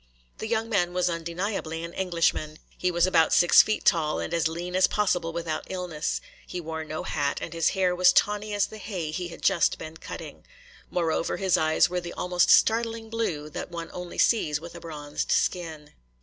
[0.39, 2.57] The young man was undeniably an Englishman.
[2.75, 6.21] He was about six feet tall and as lean as possible without illness.
[6.47, 9.77] He wore no hat and his hair was tawny as the hay he had just
[9.77, 10.43] been cutting.
[10.89, 15.31] Moreover, his eyes were the almost startling blue that one only sees with a bronzed
[15.31, 15.93] skin.